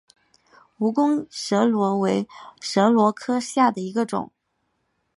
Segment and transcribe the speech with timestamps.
[0.79, 2.27] 蜈蚣蛇螺为
[2.59, 4.31] 蛇螺科下的一个种。